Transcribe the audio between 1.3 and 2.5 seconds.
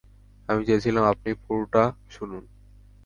পুরোটা শুনুন।